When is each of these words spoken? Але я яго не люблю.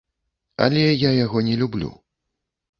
Але 0.67 0.81
я 1.09 1.13
яго 1.25 1.45
не 1.51 1.55
люблю. 1.63 1.95